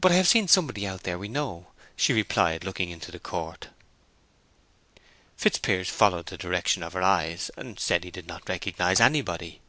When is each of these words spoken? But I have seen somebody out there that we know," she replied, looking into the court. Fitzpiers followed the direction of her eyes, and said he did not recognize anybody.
But 0.00 0.10
I 0.10 0.16
have 0.16 0.26
seen 0.26 0.48
somebody 0.48 0.84
out 0.84 1.04
there 1.04 1.14
that 1.14 1.20
we 1.20 1.28
know," 1.28 1.68
she 1.94 2.12
replied, 2.12 2.64
looking 2.64 2.90
into 2.90 3.12
the 3.12 3.20
court. 3.20 3.68
Fitzpiers 5.36 5.88
followed 5.88 6.26
the 6.26 6.36
direction 6.36 6.82
of 6.82 6.92
her 6.94 7.02
eyes, 7.04 7.52
and 7.56 7.78
said 7.78 8.02
he 8.02 8.10
did 8.10 8.26
not 8.26 8.48
recognize 8.48 8.98
anybody. 9.00 9.60